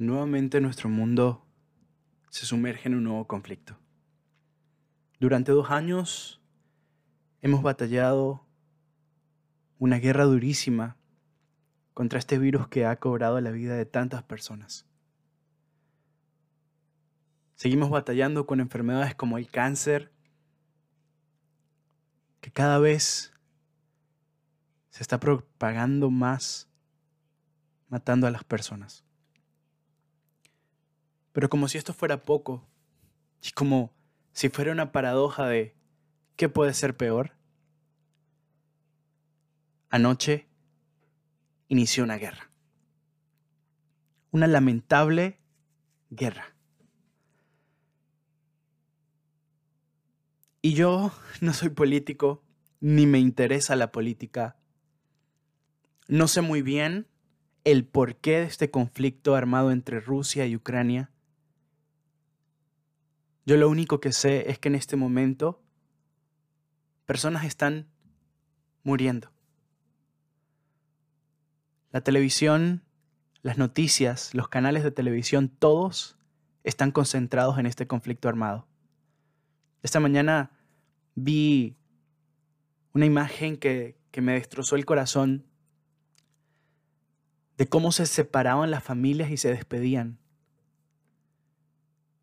nuevamente 0.00 0.62
nuestro 0.62 0.88
mundo 0.88 1.46
se 2.30 2.46
sumerge 2.46 2.88
en 2.88 2.94
un 2.94 3.04
nuevo 3.04 3.26
conflicto. 3.26 3.78
Durante 5.18 5.52
dos 5.52 5.70
años 5.70 6.40
hemos 7.42 7.62
batallado 7.62 8.46
una 9.78 9.98
guerra 9.98 10.24
durísima 10.24 10.96
contra 11.92 12.18
este 12.18 12.38
virus 12.38 12.66
que 12.68 12.86
ha 12.86 12.96
cobrado 12.96 13.38
la 13.42 13.50
vida 13.50 13.76
de 13.76 13.84
tantas 13.84 14.22
personas. 14.22 14.86
Seguimos 17.54 17.90
batallando 17.90 18.46
con 18.46 18.60
enfermedades 18.60 19.14
como 19.14 19.36
el 19.36 19.50
cáncer, 19.50 20.14
que 22.40 22.50
cada 22.50 22.78
vez 22.78 23.34
se 24.88 25.02
está 25.02 25.20
propagando 25.20 26.10
más, 26.10 26.70
matando 27.90 28.26
a 28.26 28.30
las 28.30 28.44
personas. 28.44 29.04
Pero 31.32 31.48
como 31.48 31.68
si 31.68 31.78
esto 31.78 31.92
fuera 31.92 32.22
poco, 32.22 32.66
y 33.42 33.50
como 33.52 33.92
si 34.32 34.48
fuera 34.48 34.72
una 34.72 34.92
paradoja 34.92 35.46
de 35.46 35.74
¿qué 36.36 36.48
puede 36.48 36.74
ser 36.74 36.96
peor? 36.96 37.32
Anoche 39.88 40.46
inició 41.68 42.04
una 42.04 42.16
guerra. 42.16 42.50
Una 44.30 44.46
lamentable 44.46 45.40
guerra. 46.10 46.54
Y 50.62 50.74
yo 50.74 51.12
no 51.40 51.52
soy 51.54 51.70
político, 51.70 52.42
ni 52.80 53.06
me 53.06 53.18
interesa 53.18 53.76
la 53.76 53.92
política. 53.92 54.56
No 56.06 56.28
sé 56.28 56.40
muy 56.40 56.62
bien 56.62 57.06
el 57.64 57.86
porqué 57.86 58.38
de 58.38 58.44
este 58.44 58.70
conflicto 58.70 59.34
armado 59.34 59.70
entre 59.70 60.00
Rusia 60.00 60.46
y 60.46 60.56
Ucrania. 60.56 61.09
Yo 63.50 63.56
lo 63.56 63.68
único 63.68 63.98
que 63.98 64.12
sé 64.12 64.48
es 64.48 64.60
que 64.60 64.68
en 64.68 64.76
este 64.76 64.94
momento 64.94 65.60
personas 67.04 67.44
están 67.44 67.88
muriendo. 68.84 69.32
La 71.90 72.00
televisión, 72.00 72.84
las 73.42 73.58
noticias, 73.58 74.36
los 74.36 74.46
canales 74.46 74.84
de 74.84 74.92
televisión, 74.92 75.48
todos 75.48 76.16
están 76.62 76.92
concentrados 76.92 77.58
en 77.58 77.66
este 77.66 77.88
conflicto 77.88 78.28
armado. 78.28 78.68
Esta 79.82 79.98
mañana 79.98 80.52
vi 81.16 81.76
una 82.92 83.06
imagen 83.06 83.56
que, 83.56 83.98
que 84.12 84.20
me 84.20 84.34
destrozó 84.34 84.76
el 84.76 84.86
corazón 84.86 85.44
de 87.58 87.66
cómo 87.66 87.90
se 87.90 88.06
separaban 88.06 88.70
las 88.70 88.84
familias 88.84 89.32
y 89.32 89.36
se 89.36 89.48
despedían. 89.48 90.19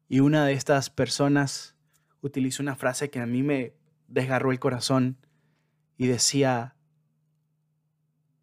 Y 0.10 0.22
una 0.22 0.46
de 0.46 0.54
estas 0.54 0.90
personas 0.90 1.76
utilizó 2.22 2.64
una 2.64 2.76
frase 2.76 3.10
que 3.10 3.20
a 3.20 3.26
mí 3.26 3.44
me 3.44 3.74
desgarró 4.08 4.52
el 4.52 4.60
corazón 4.60 5.18
y 5.98 6.08
decía, 6.08 6.76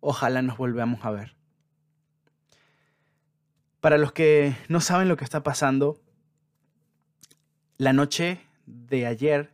ojalá 0.01 0.43
nos 0.43 0.59
volvamos 0.59 1.05
a 1.05 1.11
ver. 1.11 1.37
Para 3.81 3.99
los 3.99 4.13
que 4.13 4.57
no 4.69 4.81
saben 4.81 5.09
lo 5.09 5.17
que 5.17 5.25
está 5.25 5.43
pasando, 5.43 6.01
la 7.77 7.93
noche 7.93 8.41
de 8.67 9.07
ayer, 9.07 9.53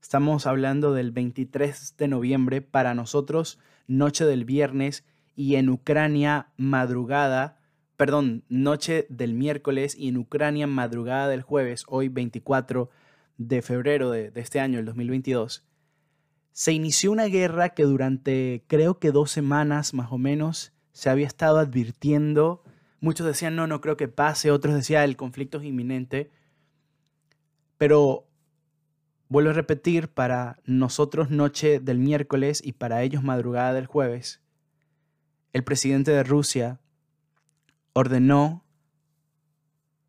estamos 0.00 0.46
hablando 0.46 0.92
del 0.92 1.12
23 1.12 1.96
de 1.96 2.08
noviembre, 2.08 2.62
para 2.62 2.94
nosotros 2.94 3.58
noche 3.86 4.24
del 4.24 4.44
viernes 4.44 5.04
y 5.34 5.56
en 5.56 5.68
Ucrania 5.68 6.48
madrugada 6.56 7.59
perdón, 8.00 8.44
noche 8.48 9.04
del 9.10 9.34
miércoles 9.34 9.94
y 9.94 10.08
en 10.08 10.16
Ucrania 10.16 10.66
madrugada 10.66 11.28
del 11.28 11.42
jueves, 11.42 11.84
hoy 11.86 12.08
24 12.08 12.88
de 13.36 13.60
febrero 13.60 14.10
de, 14.10 14.32
este 14.36 14.58
año, 14.58 14.78
el 14.78 14.86
2022, 14.86 15.66
se 16.50 16.72
inició 16.72 17.12
una 17.12 17.26
guerra 17.26 17.74
que 17.74 17.82
durante 17.82 18.64
creo 18.68 18.98
que 18.98 19.12
dos 19.12 19.30
semanas 19.30 19.92
más 19.92 20.12
o 20.12 20.16
menos 20.16 20.72
se 20.92 21.10
había 21.10 21.26
estado 21.26 21.58
advirtiendo. 21.58 22.62
Muchos 23.00 23.26
decían, 23.26 23.54
no, 23.54 23.66
no 23.66 23.82
creo 23.82 23.98
que 23.98 24.08
pase, 24.08 24.50
otros 24.50 24.74
decían, 24.74 25.04
el 25.04 25.18
conflicto 25.18 25.58
es 25.58 25.64
inminente. 25.64 26.30
Pero 27.76 28.26
vuelvo 29.28 29.50
a 29.50 29.52
repetir, 29.52 30.08
para 30.08 30.58
nosotros 30.64 31.28
noche 31.28 31.80
del 31.80 31.98
miércoles 31.98 32.62
y 32.64 32.72
para 32.72 33.02
ellos 33.02 33.22
madrugada 33.22 33.74
del 33.74 33.84
jueves, 33.84 34.40
el 35.52 35.64
presidente 35.64 36.12
de 36.12 36.24
Rusia 36.24 36.80
ordenó 37.92 38.64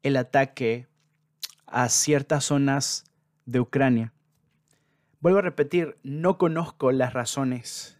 el 0.03 0.17
ataque 0.17 0.87
a 1.65 1.89
ciertas 1.89 2.45
zonas 2.45 3.05
de 3.45 3.59
Ucrania. 3.59 4.13
Vuelvo 5.19 5.39
a 5.39 5.43
repetir, 5.43 5.97
no 6.03 6.37
conozco 6.37 6.91
las 6.91 7.13
razones, 7.13 7.99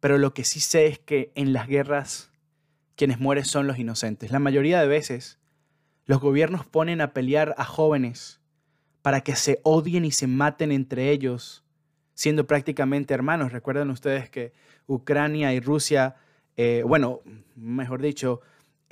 pero 0.00 0.18
lo 0.18 0.34
que 0.34 0.44
sí 0.44 0.60
sé 0.60 0.86
es 0.86 0.98
que 0.98 1.30
en 1.34 1.52
las 1.52 1.68
guerras 1.68 2.30
quienes 2.96 3.20
mueren 3.20 3.44
son 3.44 3.66
los 3.66 3.78
inocentes. 3.78 4.30
La 4.30 4.38
mayoría 4.38 4.80
de 4.80 4.86
veces 4.86 5.38
los 6.06 6.20
gobiernos 6.20 6.66
ponen 6.66 7.00
a 7.00 7.12
pelear 7.12 7.54
a 7.58 7.64
jóvenes 7.64 8.40
para 9.02 9.20
que 9.20 9.36
se 9.36 9.60
odien 9.64 10.04
y 10.04 10.12
se 10.12 10.26
maten 10.26 10.72
entre 10.72 11.10
ellos, 11.10 11.64
siendo 12.14 12.46
prácticamente 12.46 13.14
hermanos. 13.14 13.52
Recuerden 13.52 13.90
ustedes 13.90 14.30
que 14.30 14.52
Ucrania 14.86 15.52
y 15.52 15.60
Rusia, 15.60 16.16
eh, 16.56 16.82
bueno, 16.86 17.20
mejor 17.56 18.00
dicho, 18.02 18.40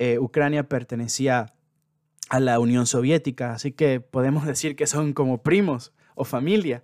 eh, 0.01 0.17
Ucrania 0.17 0.67
pertenecía 0.67 1.53
a 2.27 2.39
la 2.39 2.57
Unión 2.57 2.87
Soviética, 2.87 3.53
así 3.53 3.71
que 3.71 3.99
podemos 3.99 4.45
decir 4.47 4.75
que 4.75 4.87
son 4.87 5.13
como 5.13 5.43
primos 5.43 5.93
o 6.15 6.25
familia, 6.25 6.83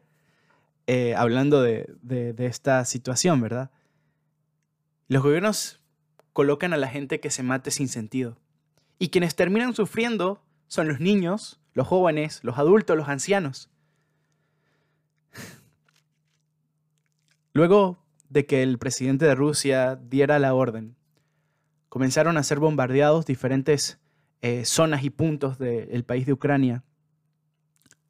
eh, 0.85 1.15
hablando 1.15 1.63
de, 1.63 1.95
de 2.03 2.45
esta 2.45 2.85
situación, 2.85 3.41
¿verdad? 3.41 3.71
Los 5.07 5.23
gobiernos 5.23 5.81
colocan 6.31 6.73
a 6.73 6.77
la 6.77 6.89
gente 6.89 7.19
que 7.19 7.31
se 7.31 7.41
mate 7.41 7.71
sin 7.71 7.87
sentido. 7.87 8.37
Y 8.99 9.09
quienes 9.09 9.35
terminan 9.35 9.73
sufriendo 9.73 10.43
son 10.67 10.87
los 10.87 10.99
niños, 10.99 11.59
los 11.73 11.87
jóvenes, 11.87 12.43
los 12.43 12.59
adultos, 12.59 12.95
los 12.95 13.09
ancianos. 13.09 13.71
Luego 17.53 18.05
de 18.29 18.45
que 18.45 18.61
el 18.61 18.77
presidente 18.77 19.25
de 19.25 19.33
Rusia 19.33 19.95
diera 19.95 20.37
la 20.37 20.53
orden 20.53 20.96
comenzaron 21.97 22.37
a 22.37 22.43
ser 22.43 22.59
bombardeados 22.59 23.25
diferentes 23.25 23.99
eh, 24.43 24.65
zonas 24.65 25.03
y 25.03 25.09
puntos 25.09 25.57
del 25.57 26.03
país 26.03 26.27
de 26.27 26.33
Ucrania. 26.33 26.83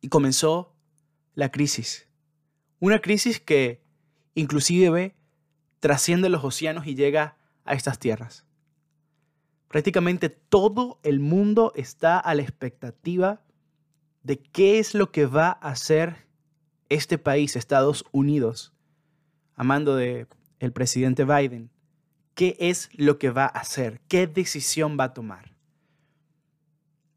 Y 0.02 0.10
comenzó 0.10 0.76
la 1.36 1.52
crisis. 1.52 2.06
Una 2.82 3.00
crisis 3.00 3.40
que 3.40 3.82
inclusive 4.36 5.16
trasciende 5.80 6.28
los 6.28 6.44
océanos 6.44 6.86
y 6.86 6.96
llega 6.96 7.38
a 7.64 7.76
estas 7.76 7.98
tierras. 7.98 8.46
Prácticamente 9.70 10.28
todo 10.28 11.00
el 11.04 11.22
mundo 11.22 11.72
está 11.74 12.20
a 12.20 12.36
la 12.36 12.42
expectativa 12.42 13.42
de 14.22 14.38
qué 14.38 14.80
es 14.80 14.96
lo 14.96 15.14
que 15.14 15.28
va 15.28 15.58
a 15.62 15.70
hacer 15.70 16.28
este 16.90 17.18
país, 17.18 17.56
Estados 17.56 18.04
Unidos, 18.12 18.74
amando 19.56 19.96
de 19.96 20.28
el 20.60 20.74
presidente 20.74 21.24
Biden, 21.24 21.70
qué 22.38 22.56
es 22.60 22.92
lo 22.94 23.18
que 23.18 23.32
va 23.32 23.46
a 23.46 23.48
hacer, 23.48 24.00
qué 24.08 24.28
decisión 24.28 24.96
va 24.98 25.06
a 25.06 25.14
tomar. 25.16 25.56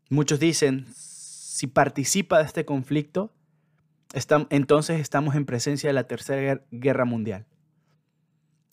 Muchos 0.08 0.41
dicen, 0.41 0.86
si 0.94 1.66
participa 1.66 2.38
de 2.38 2.44
este 2.44 2.64
conflicto, 2.64 3.30
entonces 4.48 4.98
estamos 4.98 5.34
en 5.34 5.44
presencia 5.44 5.91
de 5.91 5.92
la 5.92 6.04
Tercera 6.04 6.62
Guerra 6.70 7.04
Mundial. 7.04 7.44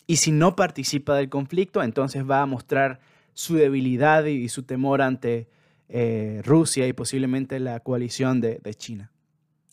Y 0.06 0.16
si 0.16 0.32
no 0.32 0.56
participa 0.56 1.14
del 1.16 1.28
conflicto, 1.28 1.82
entonces 1.82 2.28
va 2.28 2.40
a 2.40 2.46
mostrar 2.46 3.00
su 3.34 3.56
debilidad 3.56 4.24
y 4.24 4.48
su 4.48 4.62
temor 4.62 5.02
ante 5.02 5.50
eh, 5.90 6.40
Rusia 6.46 6.88
y 6.88 6.94
posiblemente 6.94 7.60
la 7.60 7.80
coalición 7.80 8.40
de 8.40 8.74
China. 8.74 9.12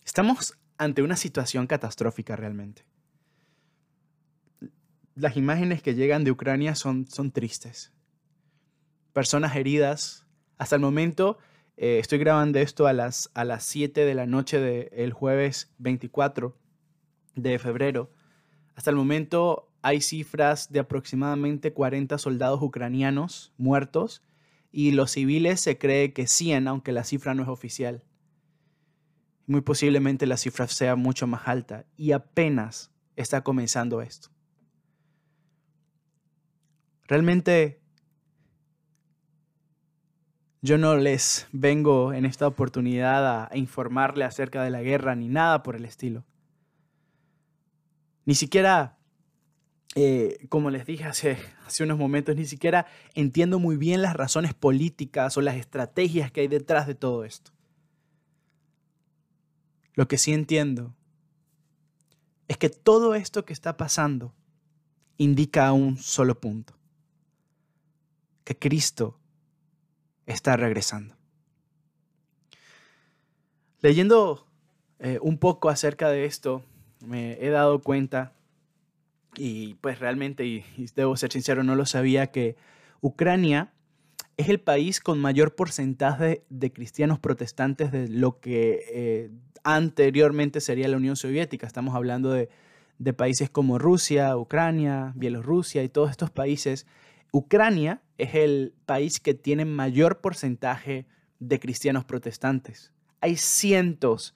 Estamos 0.04 0.58
ante 0.76 1.00
una 1.00 1.16
situación 1.16 1.66
catastrófica 1.66 2.36
realmente 2.36 2.84
las 5.16 5.36
imágenes 5.36 5.82
que 5.82 5.94
llegan 5.94 6.24
de 6.24 6.30
Ucrania 6.30 6.74
son, 6.74 7.08
son 7.08 7.32
tristes. 7.32 7.92
Personas 9.12 9.56
heridas. 9.56 10.26
Hasta 10.58 10.76
el 10.76 10.82
momento, 10.82 11.38
eh, 11.78 11.98
estoy 11.98 12.18
grabando 12.18 12.58
esto 12.58 12.86
a 12.86 12.92
las, 12.92 13.30
a 13.34 13.44
las 13.44 13.64
7 13.64 14.04
de 14.04 14.14
la 14.14 14.26
noche 14.26 14.60
del 14.60 15.12
jueves 15.12 15.72
24 15.78 16.56
de 17.34 17.58
febrero. 17.58 18.10
Hasta 18.74 18.90
el 18.90 18.96
momento 18.96 19.72
hay 19.80 20.02
cifras 20.02 20.70
de 20.70 20.80
aproximadamente 20.80 21.72
40 21.72 22.18
soldados 22.18 22.60
ucranianos 22.62 23.54
muertos 23.56 24.22
y 24.70 24.90
los 24.90 25.12
civiles 25.12 25.60
se 25.60 25.78
cree 25.78 26.12
que 26.12 26.26
100, 26.26 26.68
aunque 26.68 26.92
la 26.92 27.04
cifra 27.04 27.34
no 27.34 27.42
es 27.42 27.48
oficial. 27.48 28.04
Muy 29.46 29.62
posiblemente 29.62 30.26
la 30.26 30.36
cifra 30.36 30.68
sea 30.68 30.94
mucho 30.94 31.26
más 31.26 31.48
alta 31.48 31.86
y 31.96 32.12
apenas 32.12 32.90
está 33.16 33.42
comenzando 33.42 34.02
esto. 34.02 34.35
Realmente 37.08 37.80
Yo 40.66 40.78
no 40.78 40.96
les 40.96 41.46
vengo 41.52 42.12
en 42.12 42.24
esta 42.24 42.48
oportunidad 42.48 43.44
a 43.44 43.56
informarle 43.56 44.24
acerca 44.24 44.64
de 44.64 44.70
la 44.70 44.82
guerra 44.82 45.14
ni 45.14 45.28
nada 45.28 45.62
por 45.62 45.76
el 45.76 45.84
estilo. 45.84 46.24
Ni 48.24 48.34
siquiera, 48.34 48.98
eh, 49.94 50.44
como 50.48 50.70
les 50.70 50.84
dije 50.84 51.04
hace, 51.04 51.38
hace 51.64 51.84
unos 51.84 51.98
momentos, 51.98 52.34
ni 52.34 52.46
siquiera 52.46 52.86
entiendo 53.14 53.60
muy 53.60 53.76
bien 53.76 54.02
las 54.02 54.16
razones 54.16 54.54
políticas 54.54 55.36
o 55.36 55.40
las 55.40 55.54
estrategias 55.54 56.32
que 56.32 56.40
hay 56.40 56.48
detrás 56.48 56.88
de 56.88 56.96
todo 56.96 57.24
esto. 57.24 57.52
Lo 59.94 60.08
que 60.08 60.18
sí 60.18 60.32
entiendo 60.32 60.96
es 62.48 62.58
que 62.58 62.70
todo 62.70 63.14
esto 63.14 63.44
que 63.44 63.52
está 63.52 63.76
pasando 63.76 64.34
indica 65.16 65.72
un 65.72 65.96
solo 65.96 66.40
punto, 66.40 66.75
que 68.46 68.56
Cristo 68.56 69.18
está 70.24 70.56
regresando. 70.56 71.16
Leyendo 73.80 74.46
eh, 75.00 75.18
un 75.20 75.36
poco 75.36 75.68
acerca 75.68 76.08
de 76.10 76.26
esto, 76.26 76.62
me 77.04 77.44
he 77.44 77.50
dado 77.50 77.80
cuenta, 77.82 78.34
y 79.36 79.74
pues 79.74 79.98
realmente, 79.98 80.46
y, 80.46 80.64
debo 80.94 81.16
ser 81.16 81.32
sincero, 81.32 81.64
no 81.64 81.74
lo 81.74 81.86
sabía, 81.86 82.28
que 82.28 82.56
Ucrania 83.00 83.72
es 84.36 84.48
el 84.48 84.60
país 84.60 85.00
con 85.00 85.18
mayor 85.18 85.56
porcentaje 85.56 86.44
de 86.48 86.72
cristianos 86.72 87.18
protestantes 87.18 87.90
de 87.90 88.08
lo 88.08 88.38
que 88.38 88.84
eh, 88.92 89.30
anteriormente 89.64 90.60
sería 90.60 90.86
la 90.86 90.98
Unión 90.98 91.16
Soviética. 91.16 91.66
Estamos 91.66 91.96
hablando 91.96 92.30
de, 92.30 92.48
de 92.98 93.12
países 93.12 93.50
como 93.50 93.80
Rusia, 93.80 94.36
Ucrania, 94.36 95.12
Bielorrusia 95.16 95.82
y 95.82 95.88
todos 95.88 96.12
estos 96.12 96.30
países. 96.30 96.86
Ucrania 97.32 98.02
es 98.18 98.34
el 98.34 98.74
país 98.86 99.20
que 99.20 99.34
tiene 99.34 99.64
mayor 99.64 100.20
porcentaje 100.20 101.06
de 101.38 101.60
cristianos 101.60 102.04
protestantes. 102.04 102.92
Hay 103.20 103.36
cientos 103.36 104.34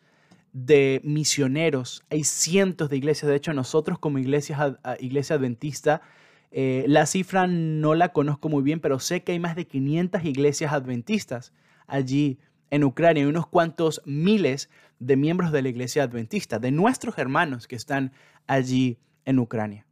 de 0.53 1.01
misioneros, 1.05 2.05
hay 2.11 2.25
cientos 2.25 2.91
de 2.91 2.97
iglesias. 2.97 3.29
De 3.29 3.37
hecho, 3.37 3.53
nosotros 3.53 3.99
como 3.99 4.19
iglesia, 4.19 4.79
iglesia 4.99 5.37
adventista, 5.37 6.03
eh, 6.51 6.85
la 6.89 7.07
cifra 7.07 7.47
no 7.47 7.95
la 7.95 8.13
conozco 8.13 8.49
muy 8.49 8.63
bien, 8.63 8.81
pero 8.81 8.99
sé 8.99 9.23
que 9.23 9.33
hay 9.33 9.39
más 9.39 9.55
de 9.55 9.67
500 9.67 10.25
iglesias 10.25 10.73
adventistas 10.73 11.53
allí 11.87 12.39
en 12.71 12.85
Ucrania 12.85 13.23
y 13.23 13.27
unos 13.27 13.47
cuantos 13.47 14.03
miles 14.05 14.69
de 14.99 15.17
miembros 15.17 15.53
de 15.53 15.63
la 15.63 15.69
iglesia 15.69 16.05
adventista, 16.05 16.59
de 16.59 16.71
nuestros 16.71 17.19
hermanos 17.19 17.67
que 17.67 17.77
están 17.77 18.13
allí 18.47 18.99
en 19.25 19.39
Ucrania. 19.39 19.87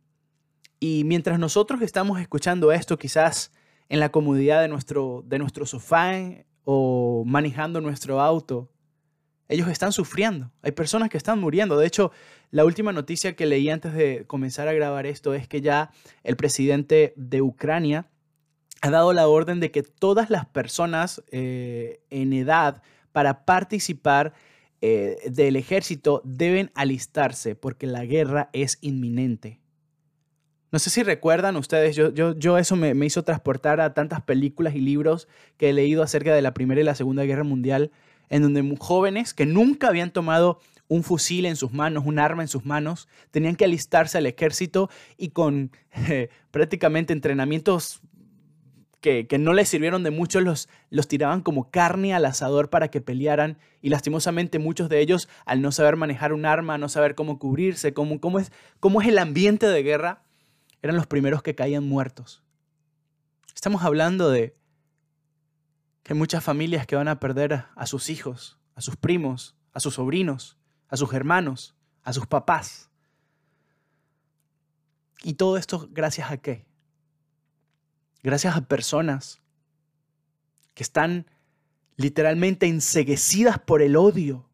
Y 0.80 1.04
mientras 1.04 1.38
nosotros 1.38 1.82
estamos 1.82 2.20
escuchando 2.20 2.72
esto, 2.72 2.98
quizás 2.98 3.52
en 3.88 4.00
la 4.00 4.10
comodidad 4.10 4.60
de 4.62 4.69
nuestro, 4.69 5.25
de 5.26 5.38
nuestro 5.38 5.66
sofá 5.66 6.12
o 6.64 7.25
manejando 7.26 7.80
nuestro 7.80 8.20
auto, 8.20 8.70
ellos 9.48 9.69
están 9.69 9.92
sufriendo. 9.92 10.52
Hay 10.62 10.72
personas 10.72 11.08
que 11.08 11.16
están 11.16 11.40
muriendo. 11.40 11.78
De 11.78 11.86
hecho, 11.86 12.12
la 12.50 12.64
última 12.64 12.92
noticia 12.92 13.34
que 13.34 13.46
leí 13.46 13.70
antes 13.70 13.94
de 13.94 14.25
comenzar 14.26 14.69
a 14.69 14.72
grabar 14.72 15.06
esto 15.06 15.34
es 15.34 15.48
que 15.48 15.60
ya 15.60 15.90
el 16.22 16.36
presidente 16.36 17.14
de 17.16 17.42
Ucrania 17.42 18.10
ha 18.82 18.90
dado 18.90 19.12
la 19.12 19.26
orden 19.26 19.58
de 19.58 19.70
que 19.70 19.82
todas 19.82 20.31
las 20.31 20.46
personas 20.46 21.22
eh, 21.32 22.00
en 22.10 22.32
edad 22.32 22.82
para 23.12 23.44
participar 23.44 24.34
eh, 24.81 25.16
del 25.31 25.56
ejército 25.56 26.22
deben 26.24 26.70
alistarse 26.74 27.56
porque 27.56 27.86
la 27.86 28.04
guerra 28.04 28.50
es 28.52 28.78
inminente. 28.81 29.60
No 30.70 30.79
sé 30.79 30.91
si 30.91 31.03
recuerdan 31.03 31.56
ustedes, 31.56 31.97
yo, 31.97 32.59
eso 32.59 32.76
me, 32.76 32.93
me, 32.94 33.06
hizo 33.06 33.25
transportar 33.25 33.81
a 33.81 33.94
tantas 33.94 34.20
películas 34.20 34.75
y 34.75 34.81
libros 34.81 35.26
que 35.56 35.70
he 35.70 35.73
leído 35.73 36.03
acerca 36.03 36.35
de 36.35 36.43
la 36.43 36.53
Primera 36.53 36.81
y 36.81 36.85
la 36.85 36.94
Segunda 36.94 37.25
Guerra 37.25 37.44
Mundial, 37.44 37.91
en 38.29 38.43
donde 38.43 38.76
jóvenes 38.79 39.32
que 39.32 39.47
nunca 39.47 39.88
habían 39.88 40.11
tomado 40.11 40.61
un 40.88 41.03
fusil 41.03 41.47
en 41.47 41.56
sus 41.56 41.73
manos, 41.73 42.05
un 42.06 42.19
arma 42.19 42.43
en 42.43 42.49
sus 42.49 42.65
manos, 42.65 43.09
tenían 43.31 43.56
que 43.56 43.65
alistarse 43.65 44.19
al 44.19 44.26
ejército 44.26 44.91
y 45.17 45.31
con 45.31 45.70
eh, 46.09 46.29
prácticamente 46.50 47.12
entrenamientos 47.12 48.00
que, 49.00 49.29
que, 49.29 49.38
no 49.38 49.53
les 49.53 49.69
sirvieron 49.69 50.03
de 50.03 50.11
mucho, 50.11 50.41
los, 50.41 50.69
los 50.91 51.06
tiraban 51.06 51.43
como 51.43 51.70
carne 51.70 52.15
al 52.15 52.25
asador 52.25 52.69
para 52.69 52.88
que 52.88 53.00
pelearan. 53.00 53.56
Y 53.81 53.91
lastimosamente 53.91 54.59
muchos 54.59 54.88
de 54.88 55.00
ellos, 55.00 55.29
al 55.47 55.62
no 55.62 55.70
saber 55.70 55.94
manejar 55.94 56.32
un 56.32 56.44
arma, 56.44 56.79
no 56.79 56.88
saber 56.88 57.15
cómo 57.15 57.38
cubrirse, 57.38 57.94
cómo, 57.94 58.20
cómo, 58.20 58.41
es, 58.41 58.50
cómo 58.81 59.00
es 59.00 59.06
el 59.06 59.19
ambiente 59.19 59.67
de 59.69 59.82
guerra, 59.85 60.23
eran 60.82 60.96
los 60.96 61.06
primeros 61.06 61.42
que 61.42 61.54
caían 61.54 61.88
muertos. 61.88 62.42
Estamos 63.54 63.82
hablando 63.82 64.30
de 64.30 64.56
que 66.02 66.12
hay 66.12 66.19
muchas 66.19 66.44
familias 66.44 66.86
que 66.86 66.96
van 66.96 67.08
a 67.08 67.20
perder 67.20 67.64
a 67.75 67.86
sus 67.86 68.08
hijos, 68.08 68.58
a 68.75 68.80
sus 68.80 68.96
primos, 68.96 69.56
a 69.72 69.80
sus 69.80 69.94
sobrinos, 69.94 70.56
a 70.88 70.96
sus 70.96 71.12
hermanos, 71.12 71.75
a 72.02 72.12
sus 72.12 72.26
papás. 72.26 72.88
Y 75.22 75.34
todo 75.34 75.56
esto 75.56 75.88
gracias 75.90 76.30
a 76.30 76.36
qué? 76.36 76.64
Gracias 78.22 78.56
a 78.56 78.62
personas 78.62 79.40
que 80.74 80.82
están 80.82 81.26
literalmente 81.96 82.66
enseguecidas 82.66 83.58
por 83.58 83.82
el 83.82 83.96
odio, 83.96 84.48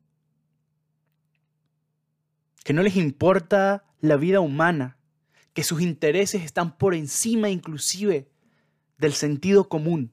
que 2.64 2.72
no 2.72 2.82
les 2.82 2.96
importa 2.96 3.84
la 4.00 4.16
vida 4.16 4.40
humana, 4.40 4.96
que 5.54 5.62
sus 5.62 5.80
intereses 5.80 6.42
están 6.42 6.76
por 6.76 6.94
encima 6.94 7.48
inclusive 7.48 8.28
del 8.98 9.14
sentido 9.14 9.68
común, 9.68 10.12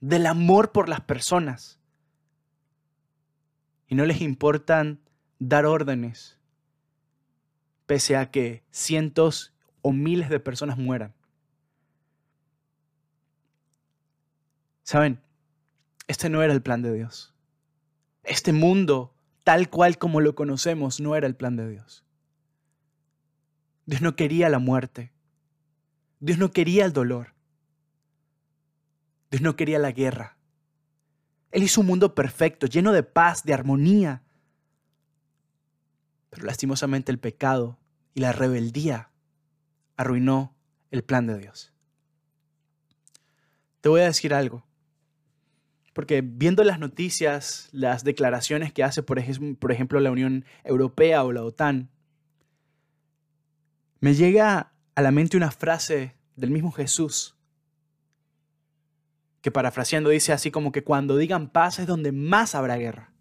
del 0.00 0.26
amor 0.26 0.72
por 0.72 0.88
las 0.88 1.00
personas. 1.00 1.80
Y 3.88 3.94
no 3.94 4.04
les 4.04 4.20
importan 4.20 5.00
dar 5.38 5.64
órdenes, 5.64 6.38
pese 7.86 8.16
a 8.16 8.30
que 8.30 8.62
cientos 8.70 9.54
o 9.80 9.92
miles 9.92 10.28
de 10.28 10.38
personas 10.38 10.76
mueran. 10.76 11.14
Saben, 14.82 15.20
este 16.06 16.28
no 16.28 16.42
era 16.42 16.52
el 16.52 16.62
plan 16.62 16.82
de 16.82 16.92
Dios. 16.92 17.34
Este 18.22 18.52
mundo, 18.52 19.14
tal 19.44 19.70
cual 19.70 19.96
como 19.96 20.20
lo 20.20 20.34
conocemos, 20.34 21.00
no 21.00 21.16
era 21.16 21.26
el 21.26 21.36
plan 21.36 21.56
de 21.56 21.68
Dios. 21.68 22.04
Dios 23.88 24.02
no 24.02 24.16
quería 24.16 24.50
la 24.50 24.58
muerte. 24.58 25.14
Dios 26.20 26.36
no 26.36 26.50
quería 26.50 26.84
el 26.84 26.92
dolor. 26.92 27.32
Dios 29.30 29.40
no 29.40 29.56
quería 29.56 29.78
la 29.78 29.92
guerra. 29.92 30.36
Él 31.52 31.62
hizo 31.62 31.80
un 31.80 31.86
mundo 31.86 32.14
perfecto, 32.14 32.66
lleno 32.66 32.92
de 32.92 33.02
paz, 33.02 33.44
de 33.44 33.54
armonía. 33.54 34.22
Pero 36.28 36.44
lastimosamente 36.44 37.10
el 37.10 37.18
pecado 37.18 37.78
y 38.12 38.20
la 38.20 38.32
rebeldía 38.32 39.10
arruinó 39.96 40.54
el 40.90 41.02
plan 41.02 41.26
de 41.26 41.38
Dios. 41.38 41.72
Te 43.80 43.88
voy 43.88 44.02
a 44.02 44.04
decir 44.04 44.34
algo. 44.34 44.66
Porque 45.94 46.20
viendo 46.20 46.62
las 46.62 46.78
noticias, 46.78 47.70
las 47.72 48.04
declaraciones 48.04 48.70
que 48.70 48.84
hace, 48.84 49.02
por 49.02 49.18
ejemplo, 49.18 49.98
la 49.98 50.10
Unión 50.10 50.44
Europea 50.62 51.24
o 51.24 51.32
la 51.32 51.42
OTAN, 51.42 51.88
me 54.00 54.14
llega 54.14 54.72
a 54.94 55.02
la 55.02 55.10
mente 55.10 55.36
una 55.36 55.50
frase 55.50 56.16
del 56.36 56.50
mismo 56.50 56.70
Jesús, 56.72 57.36
que 59.40 59.50
parafraseando 59.50 60.10
dice 60.10 60.32
así 60.32 60.50
como 60.50 60.72
que 60.72 60.84
cuando 60.84 61.16
digan 61.16 61.48
paz 61.48 61.78
es 61.78 61.86
donde 61.86 62.12
más 62.12 62.54
habrá 62.54 62.76
guerra. 62.76 63.12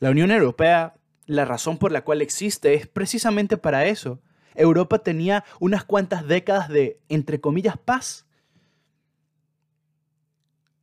La 0.00 0.10
Unión 0.10 0.30
Europea, 0.30 0.94
la 1.26 1.44
razón 1.44 1.78
por 1.78 1.92
la 1.92 2.02
cual 2.02 2.22
existe 2.22 2.74
es 2.74 2.86
precisamente 2.86 3.56
para 3.56 3.86
eso. 3.86 4.20
Europa 4.54 5.00
tenía 5.00 5.44
unas 5.60 5.84
cuantas 5.84 6.26
décadas 6.26 6.68
de, 6.68 7.00
entre 7.08 7.40
comillas, 7.40 7.76
paz. 7.76 8.26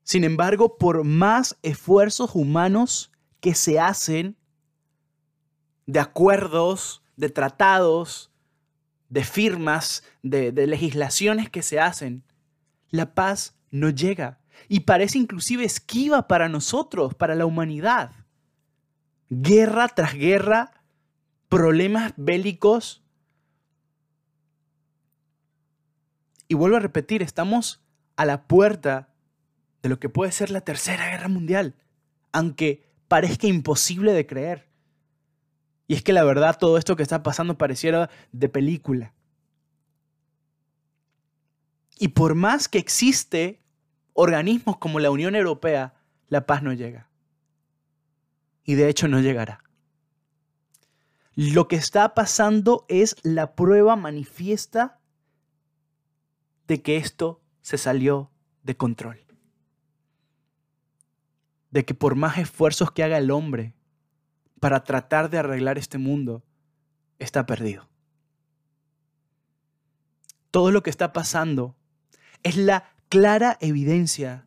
Sin 0.03 0.23
embargo, 0.23 0.77
por 0.77 1.03
más 1.03 1.57
esfuerzos 1.63 2.35
humanos 2.35 3.11
que 3.39 3.55
se 3.55 3.79
hacen 3.79 4.37
de 5.87 5.99
acuerdos, 5.99 7.03
de 7.17 7.29
tratados, 7.29 8.31
de 9.09 9.23
firmas, 9.23 10.03
de, 10.23 10.51
legislaciones 10.67 11.49
que 11.49 11.61
se 11.61 11.79
hacen, 11.79 12.23
la 12.89 13.13
paz 13.13 13.55
no 13.71 13.89
llega 13.89 14.39
y 14.67 14.81
parece 14.81 15.17
inclusive 15.17 15.63
esquiva 15.63 16.27
para 16.27 16.49
nosotros, 16.49 17.13
para 17.13 17.35
la 17.35 17.45
humanidad. 17.45 18.11
Guerra 19.29 19.87
tras 19.89 20.13
guerra, 20.13 20.71
problemas 21.49 22.13
bélicos. 22.15 23.03
Y 26.47 26.55
vuelvo 26.55 26.77
a 26.77 26.81
repetir, 26.81 27.21
estamos 27.21 27.81
a 28.15 28.25
la 28.25 28.43
puerta 28.43 29.09
de 29.81 29.89
lo 29.89 29.99
que 29.99 30.09
puede 30.09 30.31
ser 30.31 30.51
la 30.51 30.61
Tercera 30.61 31.09
Guerra 31.09 31.27
Mundial, 31.27 31.75
aunque 32.31 32.85
parezca 33.07 33.47
imposible 33.47 34.13
de 34.13 34.25
creer. 34.25 34.74
Y 35.87 35.93
es 35.93 36.01
que 36.01 36.13
la 36.13 36.23
verdad 36.23 36.57
todo 36.57 36.77
esto 36.77 36.95
que 36.95 37.03
está 37.03 37.21
pasando 37.23 37.57
pareciera 37.57 38.09
de 38.31 38.49
película. 38.49 39.13
Y 41.97 42.09
por 42.09 42.35
más 42.35 42.67
que 42.67 42.77
existe 42.77 43.61
organismos 44.13 44.77
como 44.77 44.99
la 44.99 45.11
Unión 45.11 45.35
Europea, 45.35 45.93
la 46.27 46.45
paz 46.45 46.63
no 46.63 46.73
llega. 46.73 47.09
Y 48.63 48.75
de 48.75 48.89
hecho 48.89 49.07
no 49.07 49.19
llegará. 49.19 49.63
Lo 51.35 51.67
que 51.67 51.75
está 51.75 52.13
pasando 52.13 52.85
es 52.87 53.17
la 53.23 53.55
prueba 53.55 53.95
manifiesta 53.95 54.99
de 56.67 56.81
que 56.81 56.97
esto 56.97 57.41
se 57.61 57.77
salió 57.77 58.31
de 58.63 58.75
control. 58.75 59.19
De 61.69 61.85
que 61.85 61.93
por 61.93 62.15
más 62.15 62.37
esfuerzos 62.37 62.91
que 62.91 63.03
haga 63.03 63.17
el 63.17 63.31
hombre 63.31 63.74
para 64.59 64.83
tratar 64.83 65.29
de 65.29 65.37
arreglar 65.37 65.77
este 65.77 65.97
mundo, 65.97 66.43
está 67.19 67.45
perdido. 67.45 67.87
Todo 70.51 70.71
lo 70.71 70.83
que 70.83 70.89
está 70.89 71.13
pasando 71.13 71.75
es 72.43 72.57
la 72.57 72.91
clara 73.09 73.57
evidencia 73.59 74.45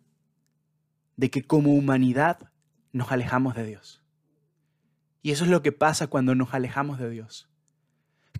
de 1.17 1.31
que 1.31 1.47
como 1.47 1.75
humanidad 1.75 2.51
nos 2.93 3.13
alejamos 3.13 3.55
de 3.55 3.65
Dios. 3.65 4.03
Y 5.23 5.33
eso 5.33 5.45
es 5.45 5.51
lo 5.51 5.63
que 5.63 5.73
pasa 5.73 6.07
cuando 6.07 6.35
nos 6.35 6.55
alejamos 6.55 6.99
de 6.99 7.11
Dios. 7.11 7.49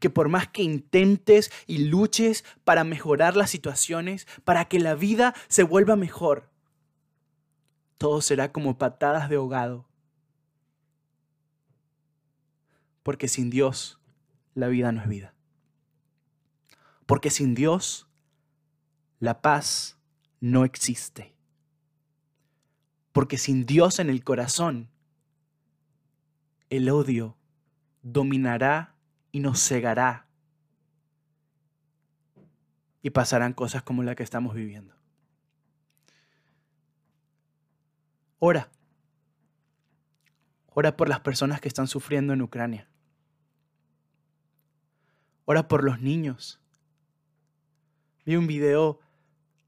Que 0.01 0.11
por 0.11 0.29
más 0.29 0.47
que 0.49 0.63
intentes 0.63 1.51
y 1.67 1.79
luches 1.79 2.45
para 2.65 2.85
mejorar 2.85 3.37
las 3.37 3.51
situaciones, 3.51 4.29
para 4.45 4.67
que 4.67 4.79
la 4.79 4.95
vida 4.95 5.35
se 5.49 5.65
vuelva 5.65 5.97
mejor, 5.97 6.51
todo 7.99 8.21
será 8.21 8.53
como 8.53 8.79
patadas 8.79 9.29
de 9.29 9.37
ahogado. 9.37 9.88
Porque 13.09 13.27
sin 13.27 13.49
Dios 13.49 13.99
la 14.53 14.69
vida 14.69 14.93
no 14.93 15.01
es 15.01 15.09
vida. 15.09 15.33
Porque 17.07 17.31
sin 17.31 17.55
Dios 17.55 18.07
la 19.19 19.41
paz 19.41 19.99
no 20.41 20.67
existe. 20.67 21.35
Porque 23.13 23.39
sin 23.39 23.65
Dios 23.65 23.99
en 23.99 24.11
el 24.11 24.23
corazón 24.23 24.91
el 26.69 26.91
odio 26.91 27.39
dominará 28.03 28.95
y 29.33 29.41
nos 29.41 29.67
cegará. 29.67 30.27
Y 33.01 33.09
pasarán 33.09 33.55
cosas 33.55 33.83
como 33.83 34.03
la 34.03 34.17
que 34.17 34.23
estamos 34.23 34.55
viviendo. 34.55 34.95
Ora. 38.39 38.69
Ora 40.75 40.95
por 40.95 41.09
las 41.09 41.21
personas 41.21 41.63
que 41.63 41.69
están 41.69 41.87
sufriendo 41.87 42.35
en 42.35 42.43
Ucrania. 42.43 42.87
Ora 45.51 45.67
por 45.67 45.83
los 45.83 46.03
niños. 46.03 46.61
Vi 48.27 48.37
un 48.37 48.47
video 48.47 49.01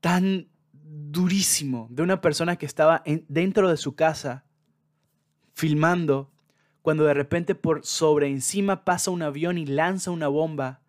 tan 0.03 0.49
durísimo 0.75 1.87
de 1.89 2.03
una 2.03 2.21
persona 2.21 2.57
que 2.57 2.67
estaba 2.67 3.03
dentro 3.29 3.71
de 3.71 3.79
su 3.79 3.95
casa 3.95 4.45
filmando 5.55 6.31
cuando 6.83 7.05
de 7.05 7.15
repente 7.15 7.55
por 7.55 7.83
sobre 7.83 8.27
encima 8.27 8.85
pasa 8.85 9.11
un 9.11 9.23
avión 9.23 9.57
y 9.57 9.65
lanza 9.65 10.11
una 10.11 10.29
bomba 10.29 10.83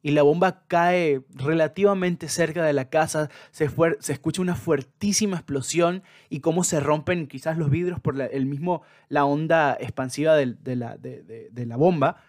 y 0.00 0.12
la 0.12 0.22
bomba 0.22 0.62
cae 0.68 1.22
relativamente 1.30 2.28
cerca 2.28 2.64
de 2.64 2.72
la 2.72 2.88
casa, 2.88 3.28
se, 3.50 3.68
se 3.98 4.12
escucha 4.12 4.42
una 4.42 4.54
fuertísima 4.54 5.38
explosión 5.38 6.04
y 6.30 6.38
cómo 6.38 6.62
se 6.62 6.78
rompen 6.78 7.26
quizás 7.26 7.58
los 7.58 7.68
vidrios 7.68 7.98
por 7.98 8.14
la, 8.14 8.26
el 8.26 8.46
mismo, 8.46 8.82
la 9.08 9.24
onda 9.24 9.76
expansiva 9.80 10.36
de, 10.36 10.76
la, 10.76 10.96
de 10.98 11.66
la 11.66 11.76
bomba. 11.76 12.22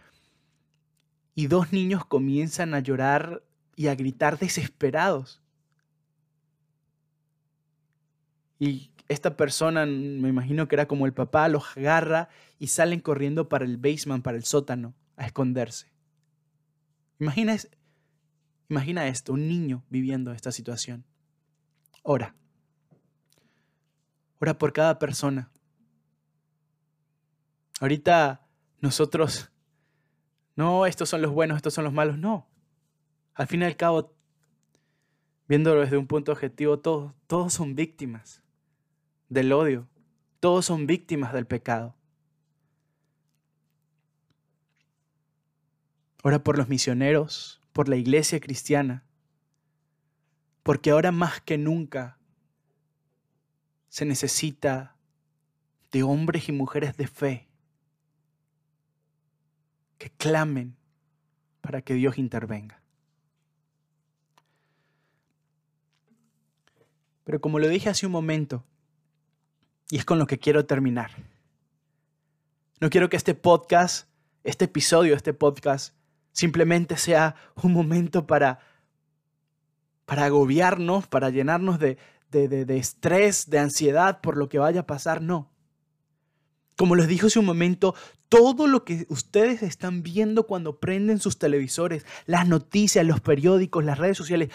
Y 1.38 1.46
dos 1.46 1.72
niños 1.72 2.04
comienzan 2.04 2.74
a 2.74 2.80
llorar 2.80 3.44
y 3.76 3.90
a 3.90 3.96
gritar 3.96 4.40
desesperados. 4.40 5.40
Y 8.58 8.90
esta 9.08 9.38
persona, 9.38 9.86
me 9.86 10.30
imagino 10.30 10.68
que 10.68 10.74
era 10.74 10.88
como 10.88 11.06
el 11.06 11.14
papá, 11.14 11.48
los 11.48 11.78
agarra 11.78 12.30
y 12.58 12.66
salen 12.66 13.02
corriendo 13.02 13.50
para 13.50 13.66
el 13.66 13.78
basement, 13.78 14.24
para 14.24 14.36
el 14.36 14.46
sótano, 14.46 14.96
a 15.16 15.28
esconderse. 15.28 15.92
Imagina, 17.20 17.56
imagina 18.68 19.08
esto, 19.08 19.34
un 19.34 19.48
niño 19.48 19.84
viviendo 19.92 20.32
esta 20.32 20.52
situación. 20.52 21.06
Ora. 22.02 22.34
Ora 24.40 24.58
por 24.58 24.74
cada 24.74 24.98
persona. 24.98 25.52
Ahorita 27.80 28.42
nosotros, 28.82 29.52
no, 30.58 30.88
estos 30.88 31.08
son 31.08 31.22
los 31.22 31.32
buenos, 31.32 31.56
estos 31.56 31.76
son 31.76 31.84
los 31.84 31.94
malos, 31.94 32.18
no. 32.18 32.48
Al 33.36 33.46
fin 33.46 33.62
y 33.62 33.66
al 33.66 33.78
cabo, 33.78 34.12
viéndolo 35.48 35.82
desde 35.82 35.98
un 35.98 36.08
punto 36.08 36.32
objetivo, 36.32 36.80
todos, 36.80 37.14
todos 37.28 37.54
son 37.54 37.76
víctimas 37.76 38.42
del 39.30 39.54
odio. 39.54 39.88
Todos 40.40 40.66
son 40.66 40.88
víctimas 40.88 41.32
del 41.32 41.46
pecado. 41.46 41.96
Ora 46.24 46.44
por 46.44 46.58
los 46.58 46.68
misioneros, 46.68 47.62
por 47.72 47.88
la 47.88 47.96
iglesia 47.96 48.40
cristiana, 48.40 49.06
porque 50.64 50.90
ahora 50.90 51.12
más 51.12 51.40
que 51.40 51.60
nunca 51.60 52.18
se 53.90 54.06
necesita 54.06 54.98
de 55.92 56.02
hombres 56.02 56.50
y 56.50 56.52
mujeres 56.52 56.98
de 56.98 57.06
fe 57.06 57.47
que 59.98 60.10
clamen 60.10 60.76
para 61.62 61.82
que 61.82 61.94
Dios 61.94 62.18
intervenga. 62.18 62.82
Pero 67.24 67.42
como 67.42 67.60
lo 67.60 67.68
dije 67.68 67.90
hace 67.90 68.06
un 68.06 68.12
momento, 68.12 68.64
y 69.90 69.98
es 69.98 70.06
con 70.06 70.20
lo 70.20 70.28
que 70.28 70.40
quiero 70.40 70.66
terminar. 70.66 71.12
No 72.80 72.90
quiero 72.90 73.10
que 73.10 73.18
este 73.18 73.36
podcast, 73.36 74.08
este 74.44 74.66
episodio, 74.66 75.16
este 75.16 75.34
podcast, 75.34 75.94
simplemente 76.32 76.98
sea 76.98 77.36
un 77.56 77.74
momento 77.74 78.28
para, 78.28 78.60
para 80.06 80.26
agobiarnos, 80.26 81.08
para 81.08 81.30
llenarnos 81.30 81.80
de, 81.80 81.98
de, 82.30 82.48
de, 82.48 82.78
estrés, 82.78 83.50
de 83.50 83.60
ansiedad 83.60 84.22
por 84.22 84.38
lo 84.38 84.48
que 84.48 84.60
vaya 84.60 84.82
a 84.82 84.88
pasar. 84.88 85.22
No. 85.22 85.50
Como 86.78 86.96
les 86.96 87.08
dije 87.08 87.26
hace 87.26 87.40
un 87.40 87.46
momento, 87.46 87.96
todo 88.30 88.68
lo 88.68 88.84
que 88.84 89.06
ustedes 89.10 89.64
están 89.64 90.04
viendo 90.04 90.48
cuando 90.48 90.80
prenden 90.80 91.20
sus 91.20 91.40
televisores, 91.40 92.06
las 92.26 92.48
noticias, 92.48 93.06
los 93.06 93.22
periódicos, 93.22 93.86
las 93.86 93.98
redes 93.98 94.18
sociales, 94.18 94.50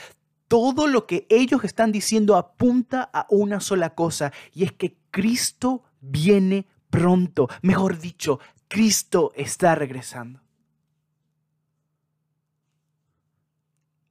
todo 0.48 0.86
lo 0.86 1.06
que 1.06 1.26
ellos 1.30 1.64
están 1.64 1.92
diciendo 1.92 2.36
apunta 2.36 3.08
a 3.12 3.26
una 3.30 3.60
sola 3.60 3.94
cosa 3.94 4.32
y 4.52 4.64
es 4.64 4.72
que 4.72 4.98
Cristo 5.10 5.82
viene 6.00 6.66
pronto. 6.90 7.48
Mejor 7.62 7.98
dicho, 7.98 8.38
Cristo 8.68 9.32
está 9.34 9.74
regresando. 9.74 10.42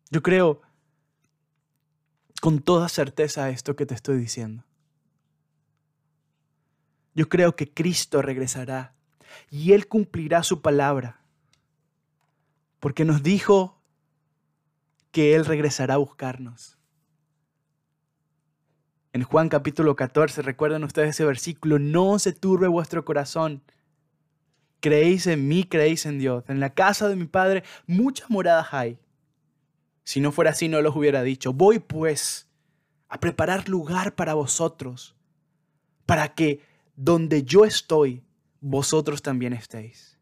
Yo 0.10 0.24
creo 0.24 0.62
con 2.42 2.60
toda 2.60 2.90
certeza 2.90 3.50
esto 3.52 3.76
que 3.76 3.86
te 3.86 3.94
estoy 3.94 4.18
diciendo. 4.18 4.66
Yo 7.14 7.30
creo 7.30 7.56
que 7.56 7.72
Cristo 7.72 8.22
regresará 8.22 8.96
y 9.50 9.74
Él 9.74 9.88
cumplirá 9.88 10.44
su 10.44 10.62
palabra. 10.62 11.22
Porque 12.80 13.06
nos 13.06 13.24
dijo 13.24 13.82
que 15.12 15.36
Él 15.36 15.46
regresará 15.46 15.96
a 15.96 15.98
buscarnos. 15.98 16.78
En 19.14 19.24
Juan 19.24 19.50
capítulo 19.50 19.96
14, 19.96 20.42
recuerden 20.42 20.86
ustedes 20.86 21.10
ese 21.10 21.26
versículo, 21.26 21.80
no 21.80 22.18
se 22.18 22.32
turbe 22.32 22.68
vuestro 22.68 23.04
corazón. 23.04 23.62
Creéis 24.80 25.28
en 25.28 25.48
mí, 25.48 25.66
creéis 25.66 26.06
en 26.06 26.18
Dios. 26.18 26.46
En 26.48 26.62
la 26.62 26.74
casa 26.74 27.10
de 27.10 27.18
mi 27.18 27.26
Padre 27.26 27.64
muchas 27.88 28.30
moradas 28.30 28.74
hay. 28.74 29.00
Si 30.04 30.22
no 30.22 30.32
fuera 30.32 30.52
así, 30.52 30.70
no 30.70 30.82
los 30.82 30.96
hubiera 30.96 31.24
dicho. 31.24 31.54
Voy 31.54 31.80
pues 31.80 32.48
a 33.10 33.20
preparar 33.20 33.68
lugar 33.68 34.16
para 34.16 34.34
vosotros, 34.34 35.16
para 36.06 36.34
que 36.34 36.62
donde 36.96 37.44
yo 37.44 37.66
estoy, 37.66 38.24
vosotros 38.62 39.22
también 39.22 39.54
estéis. 39.54 40.20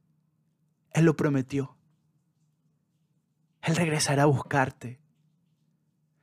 Él 0.91 1.05
lo 1.05 1.15
prometió. 1.15 1.77
Él 3.61 3.75
regresará 3.75 4.23
a 4.23 4.27
buscarte, 4.27 4.99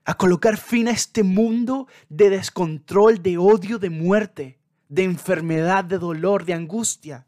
a 0.05 0.15
colocar 0.15 0.57
fin 0.57 0.89
a 0.89 0.93
este 0.93 1.23
mundo 1.23 1.87
de 2.09 2.31
descontrol, 2.31 3.23
de 3.23 3.37
odio, 3.37 3.79
de 3.79 3.91
muerte, 3.91 4.59
de 4.89 5.05
enfermedad, 5.05 5.85
de 5.85 5.99
dolor, 5.99 6.47
de 6.47 6.55
angustia. 6.55 7.27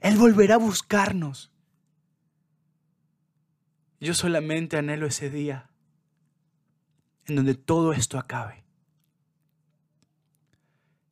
Él 0.00 0.16
volverá 0.16 0.54
a 0.54 0.58
buscarnos. 0.58 1.52
Yo 4.00 4.14
solamente 4.14 4.76
anhelo 4.76 5.06
ese 5.06 5.30
día 5.30 5.70
en 7.26 7.36
donde 7.36 7.54
todo 7.54 7.92
esto 7.92 8.18
acabe. 8.18 8.64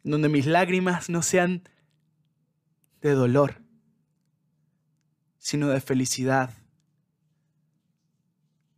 En 0.04 0.12
donde 0.12 0.28
mis 0.28 0.46
lágrimas 0.46 1.08
no 1.08 1.22
sean 1.22 1.68
de 3.02 3.12
dolor, 3.12 3.60
sino 5.38 5.68
de 5.68 5.80
felicidad 5.80 6.50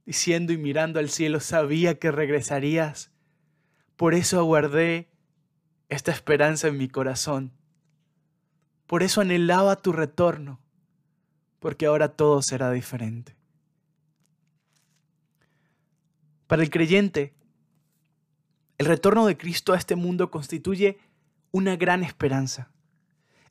diciendo 0.07 0.53
y 0.53 0.59
mirando 0.59 0.99
al 0.99 1.09
cielo, 1.09 1.41
sabía 1.41 1.99
que 1.99 2.11
regresarías 2.11 3.11
Por 3.97 4.15
eso 4.15 4.39
aguardé 4.39 5.09
esta 5.89 6.11
esperanza 6.11 6.67
en 6.67 6.77
mi 6.77 6.89
corazón. 6.89 7.53
Por 8.89 9.05
eso 9.05 9.21
anhelaba 9.21 9.77
tu 9.77 9.93
retorno, 9.93 10.59
porque 11.61 11.87
ahora 11.87 12.09
todo 12.09 12.43
será 12.43 12.73
diferente. 12.73 13.37
Para 16.49 16.63
el 16.65 16.71
creyente, 16.71 17.35
el 18.79 18.87
retorno 18.87 19.27
de 19.27 19.37
Cristo 19.37 19.73
a 19.73 19.79
este 19.79 19.95
mundo 19.95 20.29
constituye 20.29 20.99
una 21.53 21.77
gran 21.77 22.03
esperanza. 22.03 22.74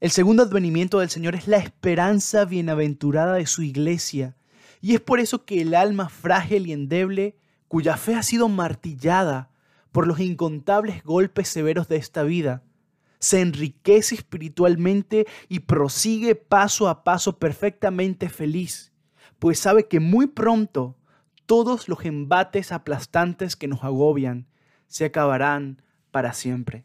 El 0.04 0.12
segundo 0.12 0.44
advenimiento 0.44 1.00
del 1.00 1.10
Señor 1.10 1.34
es 1.34 1.48
la 1.48 1.56
esperanza 1.56 2.44
bienaventurada 2.44 3.36
de 3.36 3.46
su 3.46 3.64
iglesia. 3.64 4.36
Y 4.82 4.96
es 4.96 5.00
por 5.00 5.22
eso 5.22 5.46
que 5.46 5.62
el 5.62 5.74
alma 5.74 6.10
frágil 6.10 6.68
y 6.68 6.74
endeble, 6.74 7.38
cuya 7.70 7.96
fe 7.96 8.16
ha 8.16 8.22
sido 8.22 8.50
martillada 8.50 9.50
por 9.94 10.06
los 10.06 10.20
incontables 10.20 11.06
golpes 11.06 11.48
severos 11.48 11.88
de 11.88 11.96
esta 11.96 12.24
vida, 12.24 12.64
se 13.20 13.40
enriquece 13.40 14.16
espiritualmente 14.16 15.26
y 15.48 15.62
prosigue 15.62 16.36
paso 16.36 16.90
a 16.90 17.06
paso 17.06 17.40
perfectamente 17.40 18.28
feliz, 18.28 18.92
pues 19.40 19.58
sabe 19.58 19.88
que 19.88 20.02
muy 20.02 20.28
pronto 20.28 20.98
todos 21.46 21.88
los 21.88 22.04
embates 22.04 22.74
aplastantes 22.74 23.56
que 23.56 23.70
nos 23.70 23.86
agobian 23.86 24.48
se 24.88 25.06
acabarán 25.06 25.82
para 26.12 26.34
siempre. 26.34 26.84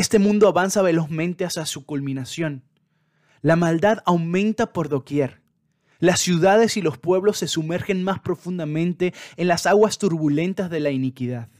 Este 0.00 0.18
mundo 0.18 0.48
avanza 0.48 0.80
velozmente 0.80 1.44
hacia 1.44 1.66
su 1.66 1.84
culminación. 1.84 2.64
La 3.42 3.54
maldad 3.54 4.02
aumenta 4.06 4.72
por 4.72 4.88
doquier. 4.88 5.42
Las 5.98 6.20
ciudades 6.20 6.78
y 6.78 6.80
los 6.80 6.96
pueblos 6.96 7.36
se 7.36 7.46
sumergen 7.46 8.02
más 8.02 8.18
profundamente 8.18 9.12
en 9.36 9.46
las 9.46 9.66
aguas 9.66 9.98
turbulentas 9.98 10.70
de 10.70 10.80
la 10.80 10.88
iniquidad. 10.88 11.50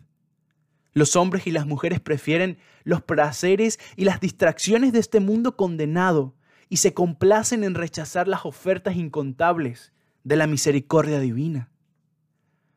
Los 0.95 1.17
hombres 1.17 1.47
y 1.47 1.51
las 1.51 1.67
mujeres 1.67 2.01
prefieren 2.01 2.57
los 2.83 3.03
placeres 3.03 3.79
y 3.95 4.07
las 4.07 4.21
distracciones 4.21 4.95
de 4.95 5.01
este 5.01 5.21
mundo 5.21 5.55
condenado 5.55 6.35
y 6.71 6.79
se 6.79 6.95
complacen 6.95 7.63
en 7.63 7.75
rechazar 7.75 8.27
las 8.27 8.47
ofertas 8.47 8.97
incontables 8.97 9.93
de 10.25 10.37
la 10.37 10.47
misericordia 10.47 11.21
divina. 11.21 11.69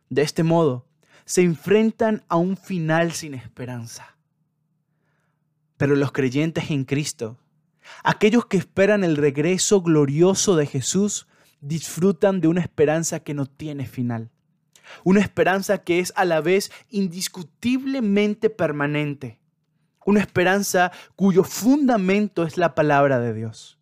De 0.09 0.23
este 0.23 0.43
modo, 0.43 0.89
se 1.23 1.41
enfrentan 1.41 2.25
a 2.27 2.35
un 2.35 2.57
final 2.57 3.13
sin 3.13 3.33
esperanza. 3.33 4.13
Pero 5.83 5.97
los 5.97 6.13
creyentes 6.13 6.71
en 6.71 6.85
Cristo, 6.85 7.37
aquellos 8.05 8.45
que 8.45 8.55
esperan 8.55 9.03
el 9.03 9.17
regreso 9.17 9.81
glorioso 9.81 10.55
de 10.55 10.65
Jesús, 10.65 11.27
disfrutan 11.59 12.39
de 12.39 12.47
una 12.47 12.61
esperanza 12.61 13.19
que 13.19 13.33
no 13.33 13.47
tiene 13.47 13.85
final. 13.85 14.31
Una 15.03 15.19
esperanza 15.19 15.79
que 15.79 15.99
es 15.99 16.13
a 16.15 16.23
la 16.23 16.39
vez 16.39 16.71
indiscutiblemente 16.89 18.49
permanente. 18.49 19.41
Una 20.05 20.21
esperanza 20.21 20.93
cuyo 21.17 21.43
fundamento 21.43 22.45
es 22.45 22.55
la 22.55 22.75
palabra 22.75 23.19
de 23.19 23.33
Dios. 23.33 23.77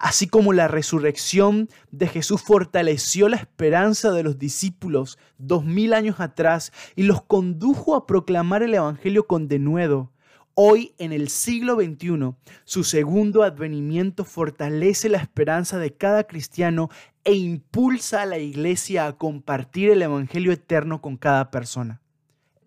Así 0.00 0.26
como 0.26 0.52
la 0.52 0.66
resurrección 0.66 1.68
de 1.92 2.08
Jesús 2.08 2.42
fortaleció 2.42 3.28
la 3.28 3.36
esperanza 3.36 4.10
de 4.10 4.24
los 4.24 4.40
discípulos 4.40 5.20
dos 5.38 5.64
mil 5.64 5.94
años 5.94 6.18
atrás 6.18 6.72
y 6.96 7.04
los 7.04 7.22
condujo 7.22 7.94
a 7.94 8.08
proclamar 8.08 8.64
el 8.64 8.74
Evangelio 8.74 9.28
con 9.28 9.46
denuedo, 9.46 10.10
Hoy, 10.60 10.92
en 10.98 11.12
el 11.12 11.28
siglo 11.28 11.76
XXI, 11.76 12.34
su 12.64 12.82
segundo 12.82 13.44
advenimiento 13.44 14.24
fortalece 14.24 15.08
la 15.08 15.18
esperanza 15.18 15.78
de 15.78 15.94
cada 15.94 16.24
cristiano 16.24 16.90
e 17.22 17.34
impulsa 17.34 18.22
a 18.22 18.26
la 18.26 18.38
iglesia 18.38 19.06
a 19.06 19.16
compartir 19.16 19.88
el 19.88 20.02
Evangelio 20.02 20.50
eterno 20.50 21.00
con 21.00 21.16
cada 21.16 21.52
persona. 21.52 22.00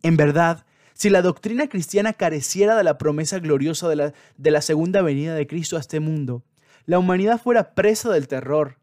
En 0.04 0.16
verdad, 0.16 0.66
si 0.94 1.10
la 1.10 1.22
doctrina 1.22 1.68
cristiana 1.68 2.14
careciera 2.14 2.78
de 2.78 2.86
la 2.86 2.98
promesa 2.98 3.40
gloriosa 3.40 3.90
de 3.90 4.14
la, 4.52 4.62
segunda 4.62 5.02
venida 5.02 5.36
de 5.36 5.46
Cristo 5.46 5.76
a 5.76 5.82
este 5.82 6.00
mundo, 6.00 6.46
la 6.86 6.98
humanidad 6.98 7.42
fuera 7.42 7.76
presa 7.76 8.10
del 8.10 8.30
terror, 8.30 8.78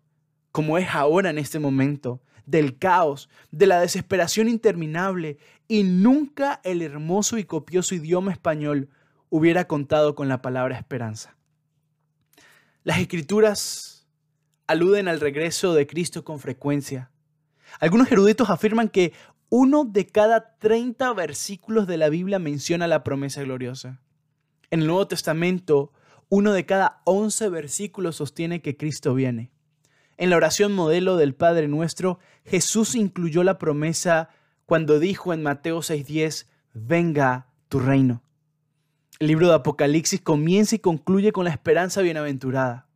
como 0.52 0.76
es 0.76 0.88
ahora 0.90 1.30
en 1.30 1.38
este 1.38 1.58
momento, 1.58 2.20
del 2.44 2.76
caos, 2.76 3.30
de 3.52 3.68
la 3.68 3.80
desesperación 3.80 4.50
interminable, 4.50 5.38
y 5.66 5.82
nunca 5.84 6.60
el 6.62 6.82
hermoso 6.82 7.38
y 7.38 7.44
copioso 7.44 7.94
idioma 7.94 8.32
español 8.32 8.90
hubiera 9.30 9.66
contado 9.66 10.14
con 10.14 10.28
la 10.28 10.42
palabra 10.42 10.76
esperanza. 10.76 11.36
Las 12.84 12.98
escrituras 12.98 14.08
aluden 14.66 15.08
al 15.08 15.20
regreso 15.20 15.74
de 15.74 15.86
Cristo 15.86 16.24
con 16.24 16.38
frecuencia. 16.38 17.10
Algunos 17.80 18.10
eruditos 18.10 18.50
afirman 18.50 18.88
que 18.88 19.12
uno 19.50 19.84
de 19.84 20.06
cada 20.06 20.58
30 20.58 21.12
versículos 21.14 21.86
de 21.86 21.96
la 21.96 22.08
Biblia 22.08 22.38
menciona 22.38 22.86
la 22.86 23.02
promesa 23.02 23.42
gloriosa. 23.42 24.00
En 24.70 24.80
el 24.80 24.86
Nuevo 24.86 25.08
Testamento, 25.08 25.92
uno 26.28 26.52
de 26.52 26.66
cada 26.66 27.00
11 27.04 27.48
versículos 27.48 28.16
sostiene 28.16 28.60
que 28.60 28.76
Cristo 28.76 29.14
viene. 29.14 29.50
En 30.18 30.30
la 30.30 30.36
oración 30.36 30.74
modelo 30.74 31.16
del 31.16 31.34
Padre 31.34 31.68
Nuestro, 31.68 32.18
Jesús 32.44 32.94
incluyó 32.94 33.44
la 33.44 33.58
promesa 33.58 34.30
cuando 34.66 34.98
dijo 34.98 35.32
en 35.32 35.42
Mateo 35.42 35.78
6:10, 35.80 36.46
venga 36.74 37.46
tu 37.68 37.80
reino. 37.80 38.22
El 39.18 39.26
libro 39.26 39.48
de 39.48 39.54
Apocalipsis 39.54 40.20
comienza 40.20 40.76
y 40.76 40.78
concluye 40.78 41.32
con 41.32 41.44
la 41.44 41.50
esperanza 41.50 42.02
bienaventurada. 42.02 42.86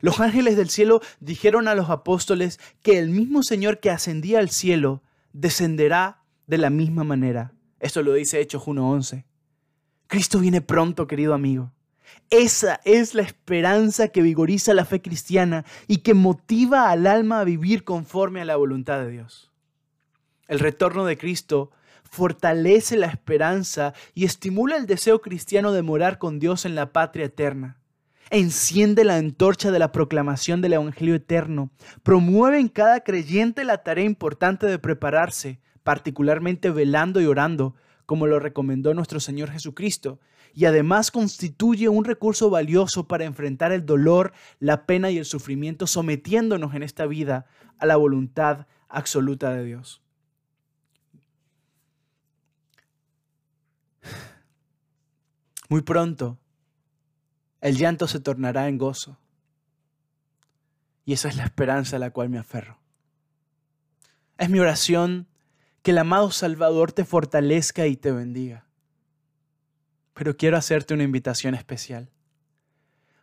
Los 0.00 0.20
ángeles 0.20 0.56
del 0.56 0.70
cielo 0.70 1.00
dijeron 1.18 1.66
a 1.66 1.74
los 1.74 1.90
apóstoles 1.90 2.60
que 2.82 2.98
el 2.98 3.10
mismo 3.10 3.42
Señor 3.42 3.80
que 3.80 3.90
ascendía 3.90 4.38
al 4.38 4.50
cielo 4.50 5.02
descenderá 5.32 6.22
de 6.46 6.58
la 6.58 6.70
misma 6.70 7.02
manera. 7.02 7.52
Esto 7.80 8.02
lo 8.04 8.12
dice 8.14 8.40
Hechos 8.40 8.66
1.11. 8.66 9.24
Cristo 10.06 10.38
viene 10.38 10.60
pronto, 10.60 11.08
querido 11.08 11.34
amigo. 11.34 11.72
Esa 12.30 12.80
es 12.84 13.14
la 13.14 13.22
esperanza 13.22 14.08
que 14.08 14.22
vigoriza 14.22 14.74
la 14.74 14.84
fe 14.84 15.02
cristiana 15.02 15.64
y 15.88 15.98
que 15.98 16.14
motiva 16.14 16.88
al 16.88 17.06
alma 17.06 17.40
a 17.40 17.44
vivir 17.44 17.82
conforme 17.82 18.40
a 18.40 18.44
la 18.44 18.56
voluntad 18.56 19.00
de 19.00 19.10
Dios. 19.10 19.50
El 20.46 20.60
retorno 20.60 21.04
de 21.04 21.18
Cristo 21.18 21.72
fortalece 22.10 22.96
la 22.96 23.06
esperanza 23.06 23.94
y 24.14 24.24
estimula 24.24 24.76
el 24.76 24.86
deseo 24.86 25.20
cristiano 25.20 25.72
de 25.72 25.82
morar 25.82 26.18
con 26.18 26.38
Dios 26.38 26.64
en 26.64 26.74
la 26.74 26.92
patria 26.92 27.26
eterna. 27.26 27.78
Enciende 28.30 29.04
la 29.04 29.16
antorcha 29.16 29.70
de 29.70 29.78
la 29.78 29.90
proclamación 29.90 30.60
del 30.60 30.74
Evangelio 30.74 31.14
eterno. 31.14 31.70
Promueve 32.02 32.58
en 32.60 32.68
cada 32.68 33.00
creyente 33.00 33.64
la 33.64 33.78
tarea 33.78 34.04
importante 34.04 34.66
de 34.66 34.78
prepararse, 34.78 35.60
particularmente 35.82 36.70
velando 36.70 37.20
y 37.20 37.26
orando, 37.26 37.74
como 38.04 38.26
lo 38.26 38.38
recomendó 38.38 38.92
nuestro 38.92 39.20
Señor 39.20 39.50
Jesucristo, 39.50 40.20
y 40.54 40.64
además 40.64 41.10
constituye 41.10 41.88
un 41.88 42.04
recurso 42.04 42.50
valioso 42.50 43.06
para 43.06 43.24
enfrentar 43.24 43.72
el 43.72 43.86
dolor, 43.86 44.32
la 44.60 44.86
pena 44.86 45.10
y 45.10 45.18
el 45.18 45.24
sufrimiento, 45.24 45.86
sometiéndonos 45.86 46.74
en 46.74 46.82
esta 46.82 47.06
vida 47.06 47.46
a 47.78 47.86
la 47.86 47.96
voluntad 47.96 48.66
absoluta 48.88 49.52
de 49.52 49.64
Dios. 49.64 50.02
Muy 55.68 55.82
pronto, 55.82 56.38
el 57.60 57.76
llanto 57.76 58.06
se 58.06 58.20
tornará 58.20 58.68
en 58.68 58.78
gozo. 58.78 59.18
Y 61.04 61.12
esa 61.12 61.28
es 61.28 61.36
la 61.36 61.44
esperanza 61.44 61.96
a 61.96 61.98
la 61.98 62.10
cual 62.10 62.28
me 62.28 62.38
aferro. 62.38 62.78
Es 64.36 64.50
mi 64.50 64.60
oración 64.60 65.26
que 65.82 65.90
el 65.90 65.98
amado 65.98 66.30
Salvador 66.30 66.92
te 66.92 67.04
fortalezca 67.04 67.86
y 67.86 67.96
te 67.96 68.12
bendiga. 68.12 68.66
Pero 70.14 70.36
quiero 70.36 70.56
hacerte 70.56 70.94
una 70.94 71.04
invitación 71.04 71.54
especial. 71.54 72.10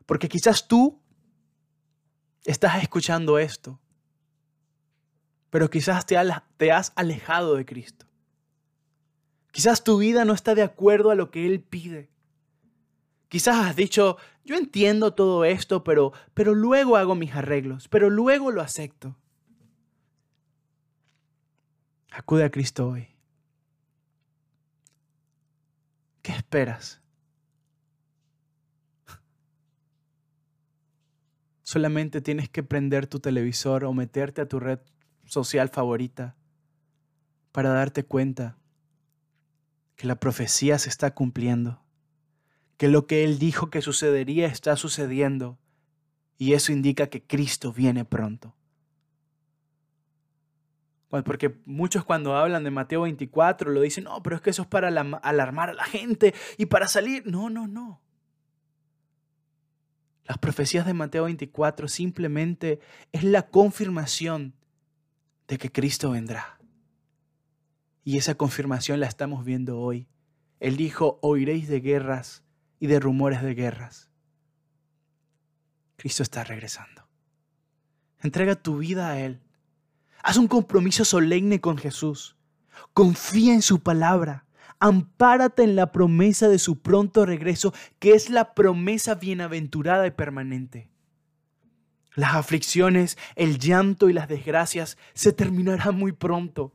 Porque 0.05 0.29
quizás 0.29 0.67
tú 0.67 0.99
estás 2.43 2.81
escuchando 2.81 3.39
esto, 3.39 3.79
pero 5.49 5.69
quizás 5.69 6.05
te, 6.05 6.17
has 6.71 6.93
alejado 6.95 7.55
de 7.55 7.65
Cristo. 7.65 8.05
Quizás 9.51 9.84
tu 9.84 9.97
vida 9.97 10.25
no 10.25 10.34
está 10.34 10.53
de 10.53 10.63
acuerdo 10.63 11.12
a 11.12 11.15
lo 11.15 11.31
que 11.31 11.45
Él 11.45 11.62
pide. 11.62 12.10
Quizás 13.30 13.58
has 13.58 13.76
dicho, 13.76 14.18
yo 14.44 14.56
entiendo 14.56 15.14
todo 15.14 15.46
esto, 15.46 15.84
pero, 15.84 16.14
pero 16.34 16.54
luego 16.54 16.96
hago 16.98 17.16
mis 17.16 17.34
arreglos, 17.34 17.88
pero 17.88 18.10
luego 18.10 18.52
lo 18.52 18.62
acepto. 18.62 19.18
Acude 22.12 22.46
a 22.46 22.52
Cristo 22.52 22.88
hoy. 22.88 23.10
¿Qué 26.22 26.32
esperas? 26.32 27.02
Solamente 31.64 32.22
tienes 32.22 32.48
que 32.50 32.64
prender 32.64 33.08
tu 33.08 33.20
televisor 33.20 33.84
o 33.86 33.94
meterte 33.94 34.42
a 34.42 34.48
tu 34.48 34.60
red 34.60 34.80
social 35.26 35.70
favorita 35.70 36.36
para 37.52 37.70
darte 37.70 38.06
cuenta 38.06 38.58
que 39.96 40.08
la 40.08 40.16
profecía 40.16 40.78
se 40.78 40.90
está 40.90 41.14
cumpliendo 41.14 41.85
que 42.78 42.88
lo 42.88 43.08
que 43.08 43.24
Él 43.24 43.40
dijo 43.40 43.70
que 43.70 43.82
sucedería 43.82 44.48
está 44.48 44.76
sucediendo 44.76 45.58
y 46.38 46.54
eso 46.54 46.72
indica 46.72 47.08
que 47.08 47.24
Cristo 47.24 47.72
viene 47.72 48.06
pronto. 48.06 48.56
Porque 51.24 51.62
muchos 51.66 52.04
cuando 52.04 52.36
hablan 52.36 52.66
de 52.66 52.72
Mateo 52.72 53.04
24 53.04 53.72
lo 53.72 53.82
dicen, 53.82 54.04
no, 54.04 54.22
pero 54.22 54.36
es 54.36 54.42
que 54.42 54.50
eso 54.50 54.64
es 54.64 54.68
para 54.68 54.90
alarmar 54.90 55.70
a 55.70 55.74
la 55.74 55.86
gente 55.86 56.34
y 56.58 56.66
para 56.66 56.90
salir. 56.90 57.26
No, 57.26 57.50
no, 57.50 57.68
no. 57.68 58.02
Las 60.26 60.40
profecías 60.40 60.86
de 60.86 60.94
Mateo 60.94 61.26
24 61.26 61.88
simplemente 61.88 62.80
es 63.14 63.24
la 63.24 63.48
confirmación 63.48 64.56
de 65.48 65.58
que 65.58 65.72
Cristo 65.72 66.12
vendrá. 66.12 66.60
Y 68.04 68.18
esa 68.18 68.36
confirmación 68.36 69.00
la 69.00 69.08
estamos 69.08 69.46
viendo 69.46 69.80
hoy. 69.80 70.08
Él 70.60 70.76
dijo, 70.76 71.20
oiréis 71.22 71.68
de 71.68 71.80
guerras 71.80 72.44
y 72.80 72.88
de 72.88 73.00
rumores 73.00 73.42
de 73.42 73.54
guerras. 73.54 74.10
Cristo 75.96 76.24
está 76.24 76.44
regresando. 76.44 77.08
Entrega 78.22 78.56
tu 78.56 78.78
vida 78.78 79.10
a 79.10 79.20
Él. 79.20 79.42
Haz 80.24 80.38
un 80.38 80.48
compromiso 80.48 81.06
solemne 81.06 81.62
con 81.62 81.78
Jesús. 81.78 82.36
Confía 82.94 83.54
en 83.54 83.62
su 83.62 83.82
palabra. 83.82 84.46
Ampárate 84.80 85.64
en 85.64 85.76
la 85.76 85.92
promesa 85.92 86.50
de 86.50 86.60
su 86.60 86.82
pronto 86.82 87.26
regreso, 87.26 87.74
que 88.00 88.14
es 88.14 88.30
la 88.30 88.54
promesa 88.54 89.16
bienaventurada 89.16 90.06
y 90.06 90.12
permanente. 90.12 90.90
Las 92.16 92.36
aflicciones, 92.36 93.18
el 93.36 93.60
llanto 93.60 94.10
y 94.10 94.14
las 94.14 94.28
desgracias 94.28 94.98
se 95.14 95.34
terminarán 95.34 95.96
muy 95.96 96.12
pronto. 96.12 96.74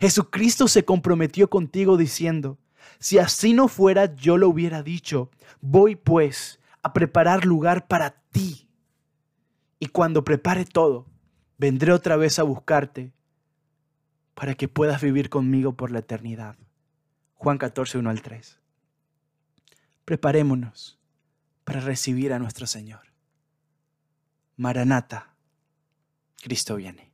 Jesucristo 0.00 0.68
se 0.68 0.84
comprometió 0.84 1.50
contigo 1.50 1.96
diciendo, 1.96 2.58
si 2.98 3.18
así 3.18 3.52
no 3.52 3.68
fuera, 3.68 4.14
yo 4.14 4.36
lo 4.36 4.48
hubiera 4.48 4.82
dicho, 4.82 5.30
voy 5.60 5.96
pues 5.96 6.60
a 6.82 6.92
preparar 6.92 7.44
lugar 7.44 7.86
para 7.86 8.22
ti. 8.30 8.68
Y 9.78 9.86
cuando 9.86 10.24
prepare 10.24 10.64
todo, 10.64 11.06
vendré 11.56 11.92
otra 11.92 12.16
vez 12.16 12.38
a 12.38 12.42
buscarte 12.42 13.12
para 14.34 14.54
que 14.54 14.68
puedas 14.68 15.02
vivir 15.02 15.30
conmigo 15.30 15.74
por 15.74 15.90
la 15.90 16.00
eternidad. 16.00 16.56
Juan 17.34 17.58
14, 17.58 17.98
1 17.98 18.10
al 18.10 18.22
3. 18.22 18.58
Preparémonos 20.04 20.98
para 21.64 21.80
recibir 21.80 22.32
a 22.32 22.38
nuestro 22.38 22.66
Señor. 22.66 23.00
Maranata, 24.56 25.34
Cristo 26.42 26.76
viene. 26.76 27.07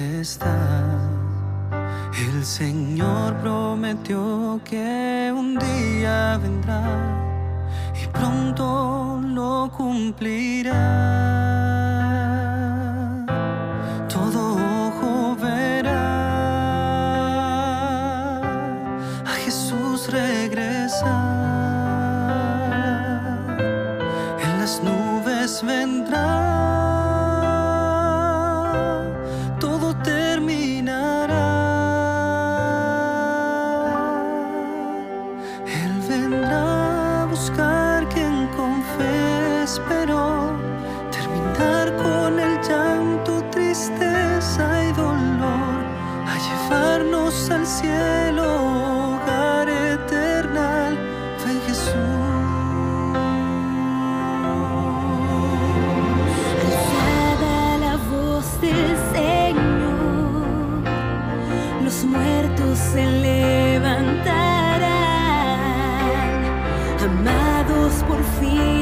Está. 0.00 0.56
El 2.16 2.44
Señor 2.44 3.34
prometió 3.38 4.60
que 4.64 4.97
amados 67.04 68.02
por 68.06 68.22
fin 68.38 68.77